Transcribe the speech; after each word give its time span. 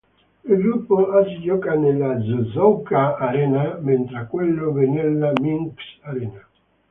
Il 0.51 0.57
gruppo 0.63 1.11
A 1.11 1.19
si 1.27 1.37
gioca 1.45 1.73
nella 1.83 2.15
Čyžoŭka-Arena, 2.25 3.63
mentre 3.87 4.25
quello 4.31 4.71
B 4.71 4.77
nella 4.95 5.31
Minsk-Arena. 5.45 6.41